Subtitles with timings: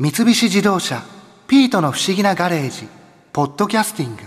[0.00, 1.02] 三菱自動車
[1.48, 2.86] 「ピートの不思議なガレージ」
[3.34, 4.22] 「ポッドキャスティング」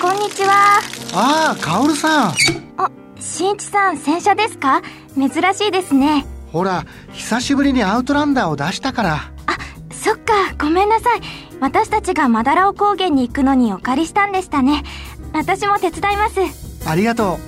[0.00, 0.78] こんにちは。
[1.14, 2.34] ああカオルさん。
[2.76, 2.88] あ
[3.18, 4.82] 新一さん洗車ですか？
[5.16, 6.24] 珍しいですね。
[6.52, 9.14] ほら久しぶりにアウトランダーを出したから。
[9.46, 9.58] あ
[9.90, 11.20] そっかごめんなさい。
[11.58, 14.84] 私たちがマダラオ高原に行くのにお借りしたんでしたね。
[15.32, 16.88] 私も手伝います。
[16.88, 17.47] ありがとう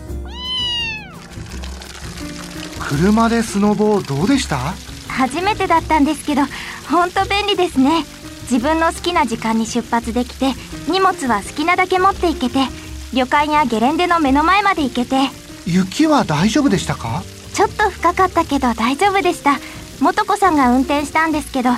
[2.90, 4.74] 車でスノボーどうでした？
[5.06, 6.42] 初めてだったんですけど
[6.90, 8.04] 本当便利ですね。
[8.50, 10.54] 自分の好きな時間に出発できて
[10.90, 12.66] 荷物は好きなだけ持って行けて
[13.14, 15.28] 旅館やゲレンデの目の前まで行けて。
[15.66, 17.22] 雪は大丈夫でしたか？
[17.54, 19.58] ちょっと深かったけど大丈夫でした。
[20.00, 21.70] 素子さんが運転したんですけど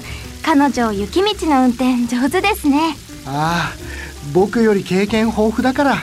[0.43, 2.97] 彼女雪道の運転上手ですね。
[3.27, 3.77] ああ
[4.33, 5.97] 僕より経験豊富だから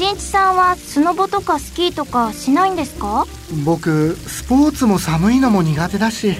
[0.00, 3.26] 新一さんはスノボとかスキーとかしないんですか？
[3.66, 6.36] 僕スポーツも寒いのも苦手だし。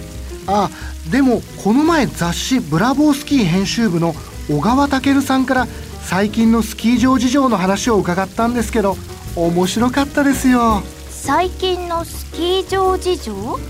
[0.47, 0.71] あ
[1.13, 4.15] でもこの前雑誌「ブラボースキー」編集部の
[4.49, 5.69] 小川健さんから
[6.03, 8.97] 最近のスキー場事情の話を伺ったんですけど
[9.37, 10.83] 面白かったですよ。
[11.11, 13.35] 最近のスキー場事情？
[13.35, 13.61] 小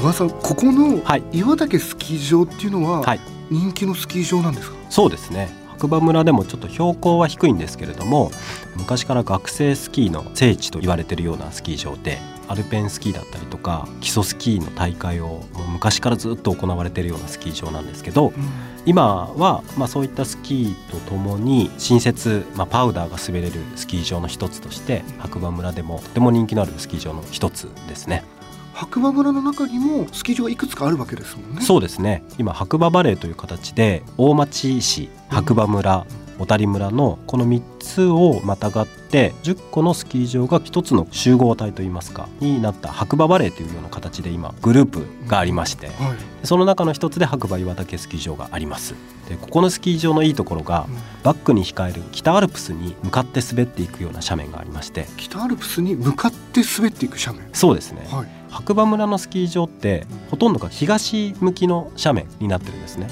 [0.00, 1.24] 川さんここのはい。
[1.32, 5.60] 岩岳スキー場っていうのははい人気のスキー場なんですか、そうですね。
[5.80, 8.30] 白馬村でもちょっと標高は低いんですけれども
[8.76, 18.32] 昔から学生スキーの聖地と言われているようなスキー場でアルペンスキーだったりとか基礎スキーの大会をもう昔からずっと行われているようなスキー場なんですけど
[18.84, 28.22] 今はまあそういったスキーとともに新設、まあ、パウダーが滑れるスキー場の一つとして白馬村でもとても人気のあるスキー場の一つですね。
[28.72, 31.62] 白馬村の中にもスキー場がいくつかあるわけですもんね。
[31.62, 32.22] そうですね。
[32.38, 36.06] 今白馬バレーという形で大町市白馬村
[36.40, 45.96] 小谷村のこの3つをまたがって10個のスキー場が1つの集合体といいますかになった白馬バレーというような形で今グループがありましてはい。
[46.46, 48.94] その中の一つで白馬岩岳スキー場があります。
[49.28, 50.86] でここのスキー場のいいところが
[51.22, 57.50] バックに控える北アルプスに向かって滑っていくような斜面がありまして北アルプスに向かって滑っていく斜面。
[57.52, 58.08] そうですね。
[58.10, 63.08] はい白馬村のスキー場ってほとんどが東向きの斜面になってるんですね。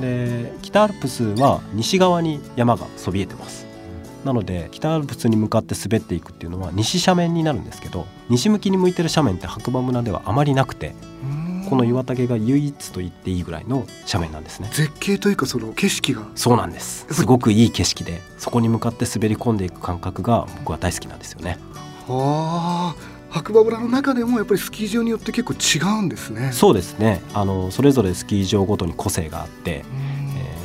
[0.00, 3.66] で北アルプスは西側に山がそびえてます。
[4.24, 10.94] なので北アルプスに向かって滑っていくっていうのは西斜面になるんですけど西向きに向いてる斜面って白馬村ではあまりなくて
[11.68, 14.70] この岩岳が唯一と言っていいぐらいの斜面なんですね。
[14.72, 16.22] 絶景というかその景色が。
[16.34, 17.06] そうなんです。
[17.10, 21.58] すごくいい景色でそこに向かって滑り込んでいく感覚が僕は大好きなんですよね。
[22.08, 26.50] はあ白馬村の中でもやっぱりスキー場によって結構違うんですね。
[26.52, 27.20] そうですね。
[27.34, 30.18] あのそれぞれスキー場ごとに個性があってえー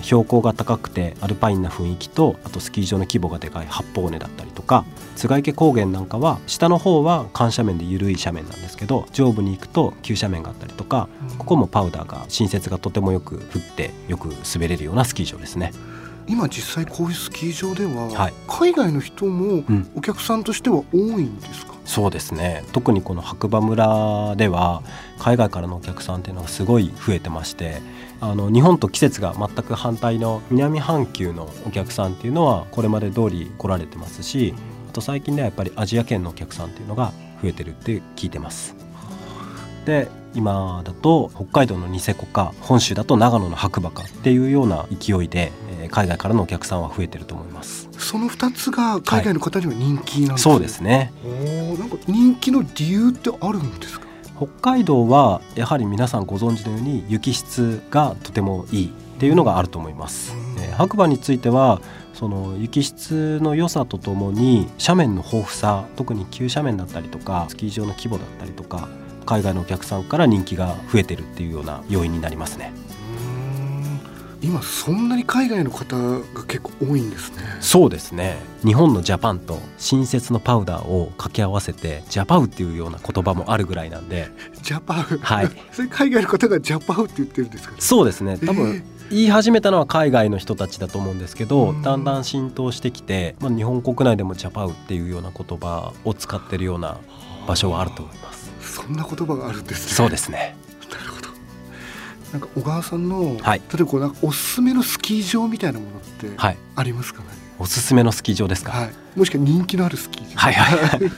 [0.04, 4.86] 標高が高くてアルパインな雰囲気とあとスキー場の規模がでかい八方尾根だったりとか
[5.16, 11.08] 津池高原なんかは下の方は緩斜面で緩い斜面なんですけど上部に行くと急斜面があったりとか
[11.38, 15.72] ここもパウダーが新雪がとてもよく降ってよく滑れるようなスキー場ですね。
[16.28, 18.34] 今実際こういうスキー場では、はい。
[18.48, 19.92] 海外の人もうん。
[19.96, 24.84] お客さんとしては多いんですか、そうですね特にこの白馬村では
[25.20, 27.82] 海外からのお客さんっていうのがすごい増えてまして
[28.22, 34.54] あの日本と季節が全く反対の南半球のお客さんっていうのはこれまで通り来られてますし
[34.90, 37.12] あと最近ではやっぱりアジア圏のお客さんっていうのが
[37.42, 38.76] 増えてるって聞いてます。
[39.86, 45.52] で今だと北海道のニセコか本州だと長野の白馬かっていうような勢いで、
[45.84, 47.90] えー海外からのお客さんは増えてると思います。
[47.98, 54.08] その2つが海外の方には人気なんです、そうですねおーなんか人気の理由ってあるんですか？
[54.38, 58.90] 北海道はやはり皆さんご存知のように雪質がとてもいいっ
[59.20, 60.36] ていうのがあると思います。
[60.60, 61.82] えー白馬については
[62.14, 68.88] その雪質の良さとともに斜面の豊富さ特に急斜面だったりとかスキー場の規模だったりとか
[69.26, 72.72] 海外のお客さんから人気が増えてるっていうような要因になりますね。
[74.44, 77.38] 今そんなに海外の方が結構多いんですね。
[77.62, 78.38] そうですね。
[78.66, 84.30] 日本のジャパンと新雪のパウダーを掛け合わせてジャパウっていうような言葉もあるぐらいなんで。
[84.62, 85.18] ジャパウ？
[85.20, 85.50] はい。
[85.72, 87.72] それ海外の方がジャパウって言ってるんですか？
[87.72, 88.38] ねそうですね。
[88.38, 88.84] 多分、えー。
[89.12, 91.82] 言い始めたのは海外の人たちだと思うんですけど、うん。
[91.82, 96.98] だんだん浸透してきて、まあ、日本国内でもジャパウっていうような言葉を使ってるような
[97.48, 98.52] 場所はあると思います。
[98.62, 99.94] そんな言葉があるんですね。
[99.94, 100.58] そうですね。
[102.34, 103.60] なんか小川さんの、はい。
[103.60, 106.58] 例えばこうなんかおすすめのスキー場みたいなものってはい。
[106.76, 107.28] ありますかね？
[107.60, 108.72] おすすめのスキー場ですか？
[108.72, 110.36] はい、もしくは人気のあるスキー場。
[110.36, 110.90] はいはい。
[110.90, 111.12] は い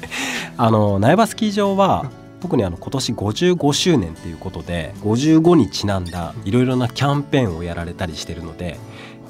[0.57, 8.77] あの苗場スキー場は特にあの今年55周年っていうことで55にちなんだいろいろなキャンペーンをやられたりしてるので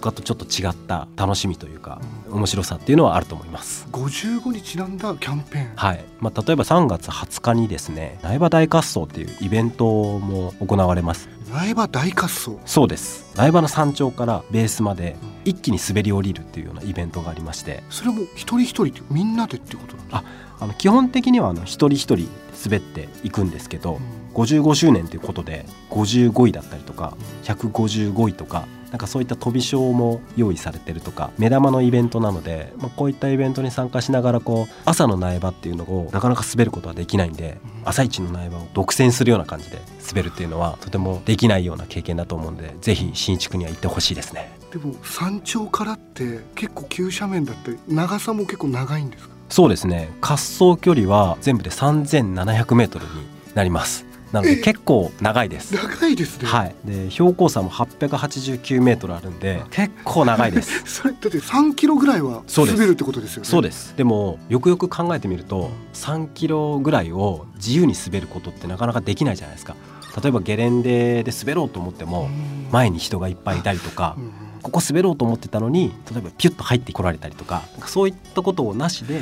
[0.01, 3.87] 他とちょっと違った楽しみというか面白さっていうのはあると思います。
[3.91, 5.71] 55にちなんだキャンペーン。
[5.75, 12.57] はい、まあ、例えば3月20日にですね苗場大滑走っていうイベントも行われます苗場大滑走。
[12.65, 13.25] そうです。
[13.37, 15.15] 苗場の山頂からベースまで
[15.45, 17.81] 一気に滑り降りるっていうようなイベントがありまして。
[17.89, 20.23] それも一人一人ってみんなでってことなんですか？
[20.59, 22.27] あの基本的にはあの一人一人
[22.65, 23.99] 滑っていくんですけど、
[24.33, 44.49] 55周年ということで55位だったりとか155位とかなんかそういった飛び賞も用意されてるとか目玉のイベントなので、まあ、こういったイベントに参加しながらこう朝の苗場っていうのをなかなか滑ることはできないんで朝一の苗場を独占するような感じで滑るっていうのはとてもできないような経験だと思うんでぜひ新築には行ってほしいですね。
[44.71, 49.35] でも山頂からって結構急斜面だって長さも結構長いんですか？
[49.49, 50.09] そうですね。
[50.21, 53.11] 滑走距離は全部で3700メートルに
[53.55, 54.04] なります
[54.35, 55.73] なので結構長いです。
[55.73, 56.47] 長いですね。
[56.47, 60.83] はい、で標高差も889メートルあるんで結構長いです。
[60.85, 62.77] それだって3キロぐらいはそうです。
[62.77, 63.47] 滑るってことですよね。
[63.47, 63.95] そうです。
[63.95, 69.77] でもよくよく考えてみると3キロぐらいを自由に滑ることってなかなかできないじゃないですか。
[70.21, 72.29] 例えばゲレンデで滑ろうと思っても
[72.71, 74.31] 前に人がいっぱいいたりとかうん
[74.65, 79.21] ここ滑ろうと思ってたのに例えばピュッと入ってこられたりとかそういったことをなしで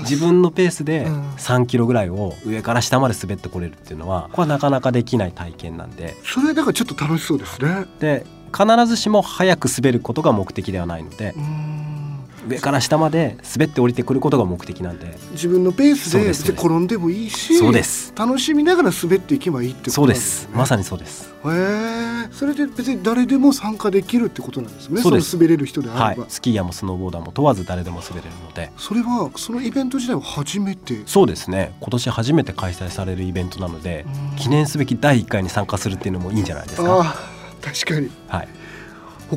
[0.00, 1.22] 自分のペースでうん。
[1.36, 6.16] 3キロぐらいを上から下まで滑ってこれるっていうのはこれはなかなかできない体験なんで。
[6.24, 7.86] それだからちょっと楽しそうですね。
[8.00, 11.34] で必ずしも早く滑ることが目的ではないので
[12.48, 15.16] 上から下まで滑って降りてくることが目的なんで。
[15.32, 18.12] 自分のペースでで転んでもいいしそうです。
[18.16, 20.48] 楽しみながら滑っていけばいいってことそうです。
[20.52, 21.32] まさにそうです。
[21.44, 25.00] へえそれで別に誰でも参加できるってことなんですね。
[25.02, 25.34] そうです。
[25.34, 26.16] の滑れる人であはい。
[26.16, 28.72] れば、スキーヤーもスノーボーダーも問わず誰でも滑れるので。
[28.76, 31.02] それはそのイベント自体は初めて？
[31.06, 31.74] そうですね。
[31.80, 34.36] 今年初めて開催されるイベントなのでうん。
[34.36, 37.16] 記念すべき第1回に参加するっていうのもいいんじゃないですか。
[37.60, 38.10] 確かに。
[38.28, 38.48] はい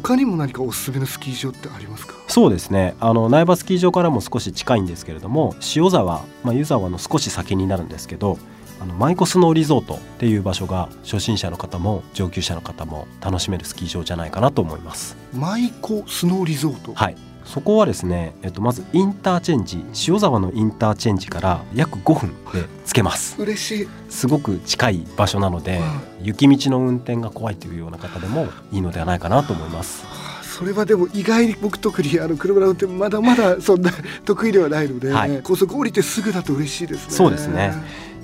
[0.01, 2.15] 他にも何かおすすめのスキー場ってありますか？
[2.27, 2.95] そうですね。
[3.00, 8.38] あの苗場スキー場からも少し近いんですけれども塩沢、まあ、湯沢の少し先になるんですけど
[8.81, 15.15] あの舞妓スノーリゾートっていう場所が初心者の方も上級者の方も楽しめるスキー場じゃないかなと思います。
[15.33, 17.15] 舞妓スノーリゾート、はい
[17.45, 23.42] そこはですね、えっと、まずインターチェンジ塩沢のインターチェンジから約5分で着けます。
[23.42, 23.88] 嬉しい。
[24.09, 25.81] すごく近い場所なので
[26.21, 30.06] 雪道の運転が怖いというような方でもいいのではないかなと思います。
[30.06, 33.92] はあそれはでも意外に僕特にあの車の運転まだまだそんな
[34.24, 35.42] 得意ではないので、はい。
[35.44, 37.13] 高速降りてすぐだと嬉しいですね。
[37.13, 37.74] そうですね。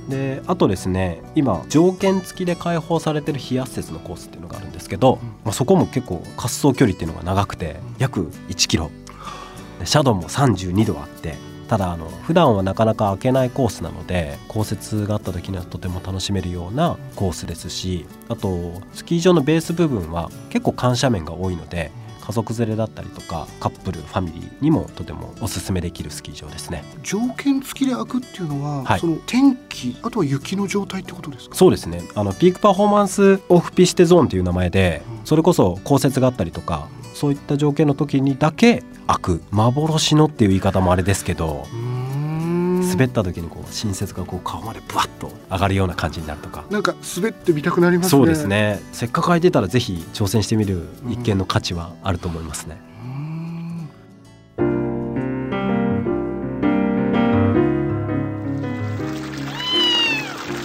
[0.07, 5.27] であとですね今条件付きで開放されてる非圧雪のコースっていうのがあるんですけど、うん。
[5.43, 9.00] まあ、そこも結構滑走距離っていうのが長くて約1キロで
[9.85, 11.35] シャドウも32度あって
[11.67, 26.83] ただあの普段はなかなか開けないコースなので降雪があった時にはとても楽しめるようなコースですしあとスキー場のベース部分は結構緩斜面が多いので家族連れだったりとかカップルファミリーにもとてもおすすめできるスキー場ですね。
[27.01, 28.99] 条件付きで開くっていうのは、はい。
[28.99, 31.55] その天気あとは雪の状態ってことですか？
[31.55, 32.03] そうですね。
[32.13, 46.65] あのピークパフォーマンスオフピステゾーンという名前でそれこそ降雪があったりとかそういった条件の時にだけ開く幻のっていう言い方もあれですけど滑った時にこう新雪がこう顔までブワッと上がるような感じになるとか。
[46.69, 48.09] なんか滑ってみたくなりますね。
[48.09, 48.81] そうですね。
[48.91, 52.77] せっかく空いてたらぜひ挑戦してみる一見の価値はあると思いますね、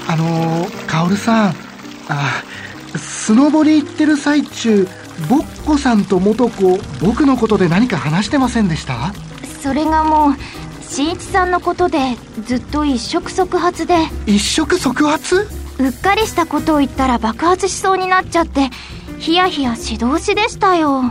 [0.08, 1.54] あのー、カオルさん。
[2.08, 2.42] あ
[2.96, 4.88] スノボに行ってる最中
[5.30, 9.12] ボッコさんと元子僕のことで何か話してませんでした？
[9.62, 10.36] それがもう
[10.82, 11.98] 新一さんのことで
[12.44, 13.96] ずっと一触即発で。
[14.26, 15.48] 一触即発？
[15.78, 18.70] うっかりしたことを言ったら爆発しそうになっちゃって
[19.18, 21.02] ヒヤヒヤし通しでしたよ。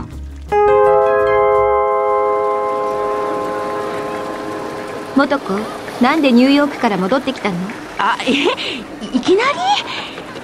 [5.16, 5.52] 元子
[6.00, 7.56] なんでニューヨークから戻ってきたの？
[7.98, 9.42] あえいいきな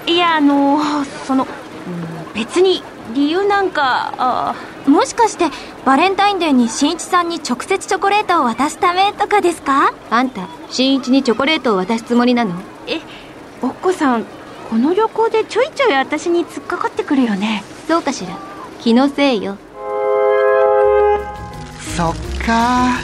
[0.06, 0.14] り？
[0.14, 1.61] いやあのそのうん
[2.34, 2.82] 別に
[3.14, 4.54] 理由なんかあ
[4.86, 5.46] もしかして
[5.84, 9.92] バレンタインデーに新一さんに直接チョコレートを渡すためとかですか？
[10.10, 12.54] あんた新一にチョコレートを渡すつもりなの？
[12.86, 13.00] え
[13.60, 14.24] おっこさん
[14.70, 17.62] この旅行でちょいちょい私に突っかかってくるよね。
[17.86, 18.38] そうかしら。
[18.80, 19.56] 気のせいよ。
[21.96, 23.00] そっか。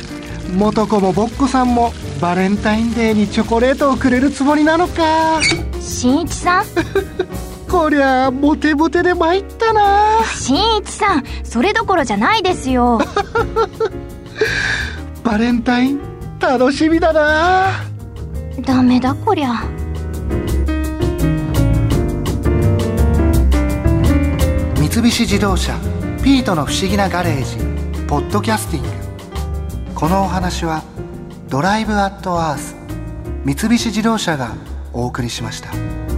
[0.56, 1.92] 元子もボッコさんも
[2.22, 5.40] バレンタインデーにチョコレートをくれるつもりなのか。
[5.80, 6.64] 新一さん？
[7.78, 10.24] こりゃモテモテで参ったな。
[10.36, 12.98] 新一さんそれどころじゃないですよ。
[15.22, 16.00] バレンタイン
[16.40, 17.70] 楽しみだな。
[18.62, 19.62] ダメだこりゃ。
[24.76, 25.74] 三菱自動車
[26.18, 27.58] 「ピピートの不思議なガレージ
[28.08, 28.88] ポッドキャスティング。
[29.94, 30.82] このお話は
[31.48, 32.74] ドライブアットアース
[33.44, 34.56] 三菱自動車が
[34.92, 36.17] お送りしました。